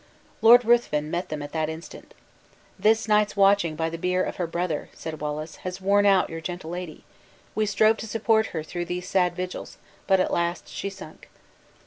Lord 0.41 0.65
Ruthven 0.65 1.11
met 1.11 1.29
them 1.29 1.43
at 1.43 1.51
that 1.51 1.69
instant. 1.69 2.15
"This 2.79 3.07
night's 3.07 3.35
watching 3.37 3.75
by 3.75 3.87
the 3.91 3.99
bier 3.99 4.23
of 4.23 4.37
her 4.37 4.47
brother," 4.47 4.89
said 4.95 5.21
Wallace, 5.21 5.57
"has 5.57 5.79
worn 5.79 6.07
out 6.07 6.27
your 6.27 6.41
gentle 6.41 6.71
lady; 6.71 7.03
we 7.53 7.67
strove 7.67 7.97
to 7.97 8.07
support 8.07 8.47
her 8.47 8.63
through 8.63 8.85
these 8.85 9.07
sad 9.07 9.35
vigils, 9.35 9.77
but 10.07 10.19
at 10.19 10.33
last 10.33 10.67
she 10.67 10.89
sunk." 10.89 11.29